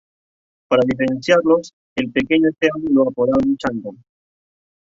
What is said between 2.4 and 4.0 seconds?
Esteban lo apodaban Chango.